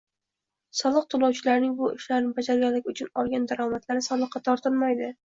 [0.77, 5.11] soliq to‘lovchilarning bu ishlarni bajarganlik uchun olgan daromadlari soliqqa tortilmaydi.